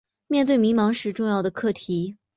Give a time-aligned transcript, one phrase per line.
[0.25, 2.17] 面对迷惘时重要的课题